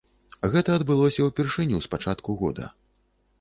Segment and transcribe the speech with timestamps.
[0.53, 2.65] Гэта адбылося ўпершыню з пачатку года.